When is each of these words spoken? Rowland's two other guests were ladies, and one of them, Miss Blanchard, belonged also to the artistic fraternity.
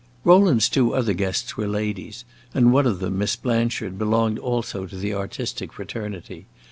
Rowland's 0.23 0.67
two 0.67 0.95
other 0.95 1.13
guests 1.13 1.57
were 1.57 1.67
ladies, 1.67 2.25
and 2.55 2.73
one 2.73 2.87
of 2.87 2.97
them, 2.97 3.19
Miss 3.19 3.35
Blanchard, 3.35 3.99
belonged 3.99 4.39
also 4.39 4.87
to 4.87 4.95
the 4.95 5.13
artistic 5.13 5.71
fraternity. 5.73 6.47